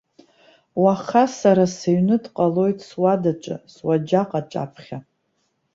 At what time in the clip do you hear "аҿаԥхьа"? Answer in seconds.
4.39-4.97